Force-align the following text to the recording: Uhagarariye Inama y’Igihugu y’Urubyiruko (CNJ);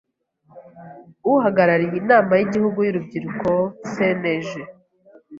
Uhagarariye 1.33 1.95
Inama 2.03 2.31
y’Igihugu 2.39 2.79
y’Urubyiruko 2.81 3.49
(CNJ); 3.91 4.49